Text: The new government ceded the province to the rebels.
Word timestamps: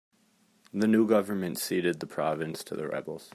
The 0.73 0.87
new 0.87 1.05
government 1.05 1.59
ceded 1.59 1.99
the 1.99 2.07
province 2.07 2.63
to 2.63 2.75
the 2.75 2.87
rebels. 2.87 3.29